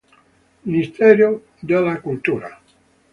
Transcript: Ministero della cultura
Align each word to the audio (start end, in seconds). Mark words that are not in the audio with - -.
Ministero 0.65 1.45
della 1.59 2.01
cultura 2.01 2.59